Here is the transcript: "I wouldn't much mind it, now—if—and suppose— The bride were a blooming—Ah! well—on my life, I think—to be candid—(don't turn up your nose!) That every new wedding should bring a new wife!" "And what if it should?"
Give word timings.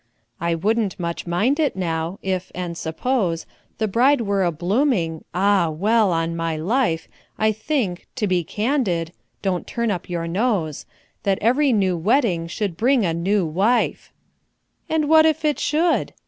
"I 0.39 0.55
wouldn't 0.55 0.99
much 0.99 1.27
mind 1.27 1.59
it, 1.59 1.75
now—if—and 1.75 2.75
suppose— 2.75 3.45
The 3.77 3.87
bride 3.87 4.21
were 4.21 4.43
a 4.43 4.51
blooming—Ah! 4.51 5.69
well—on 5.69 6.35
my 6.35 6.55
life, 6.57 7.07
I 7.37 7.51
think—to 7.51 8.25
be 8.25 8.43
candid—(don't 8.43 9.67
turn 9.67 9.91
up 9.91 10.09
your 10.09 10.25
nose!) 10.27 10.87
That 11.21 11.37
every 11.39 11.71
new 11.71 11.95
wedding 11.95 12.47
should 12.47 12.77
bring 12.77 13.05
a 13.05 13.13
new 13.13 13.45
wife!" 13.45 14.11
"And 14.89 15.07
what 15.07 15.27
if 15.27 15.45
it 15.45 15.59
should?" 15.59 16.13